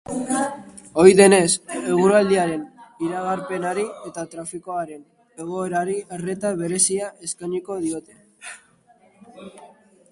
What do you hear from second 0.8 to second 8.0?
Ohi denez, eguraldiaren iragarpenari eta trafikoaren egoerari arreta berezia eskainiko